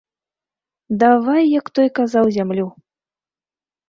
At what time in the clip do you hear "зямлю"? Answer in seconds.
2.39-2.65